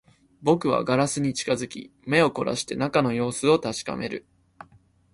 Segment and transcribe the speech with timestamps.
[0.41, 4.25] 僕はガラスに近づき、目を凝らして中の様子を確かめる